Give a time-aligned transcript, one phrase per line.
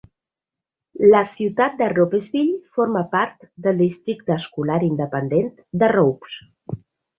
[1.13, 6.43] La ciutat de Ropesville forma part del districte escolar independent de Ropes.